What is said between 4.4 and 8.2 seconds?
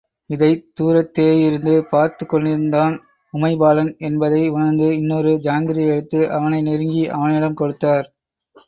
உணர்ந்து, இன்னொரு ஜாங்கிரியை எடுத்து, அவனை நெருங்கி, அவனிடம் கொடுத்தார்.